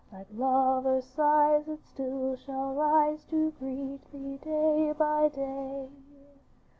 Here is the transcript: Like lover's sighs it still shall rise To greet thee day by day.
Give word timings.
Like 0.11 0.25
lover's 0.33 1.05
sighs 1.05 1.67
it 1.67 1.85
still 1.93 2.35
shall 2.35 2.73
rise 2.73 3.23
To 3.25 3.51
greet 3.51 3.99
thee 4.11 4.37
day 4.43 4.93
by 4.97 5.29
day. 5.29 5.89